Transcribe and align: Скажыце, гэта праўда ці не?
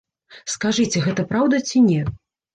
Скажыце, 0.53 1.03
гэта 1.09 1.27
праўда 1.33 1.61
ці 1.69 1.85
не? 1.93 2.01